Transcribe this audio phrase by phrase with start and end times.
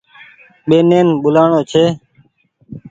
[0.67, 1.83] ٻينين ٻولآڻو ڇي